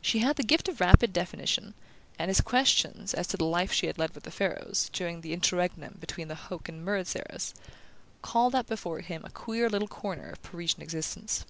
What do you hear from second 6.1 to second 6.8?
the Hoke